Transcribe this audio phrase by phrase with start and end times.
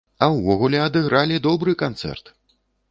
[0.27, 2.37] А ўвогуле адыгралі добры канцэрт!